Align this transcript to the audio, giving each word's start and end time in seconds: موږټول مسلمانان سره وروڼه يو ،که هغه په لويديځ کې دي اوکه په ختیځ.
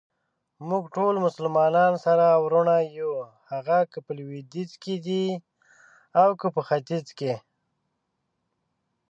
موږټول 0.69 1.15
مسلمانان 1.25 1.93
سره 2.05 2.25
وروڼه 2.45 2.75
يو 2.99 3.13
،که 3.27 3.27
هغه 3.51 3.77
په 4.05 4.11
لويديځ 4.17 4.71
کې 4.83 4.95
دي 5.05 5.23
اوکه 6.23 6.47
په 6.55 6.61
ختیځ. 6.67 7.07